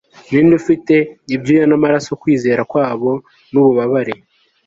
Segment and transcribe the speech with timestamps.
[0.29, 0.95] Ninde ufite
[1.35, 3.11] ibyuya namaraso kwizera kwabo
[3.51, 4.13] nububabare